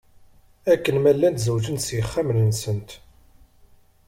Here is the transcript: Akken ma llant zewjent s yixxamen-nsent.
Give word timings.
Akken 0.73 0.95
ma 0.99 1.11
llant 1.15 1.43
zewjent 1.45 1.85
s 1.87 1.89
yixxamen-nsent. 1.95 2.89